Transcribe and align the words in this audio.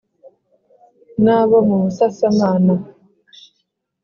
nabo 1.23 1.57
mu 1.67 1.77
busasamana. 1.83 2.73